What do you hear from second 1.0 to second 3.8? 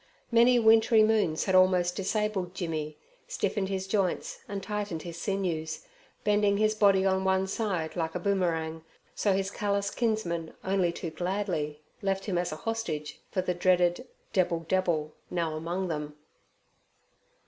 moons had almost disabled Jimmy, stiffened